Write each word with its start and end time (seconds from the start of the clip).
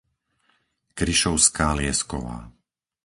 Krišovská 0.99 1.67
Liesková 1.79 2.37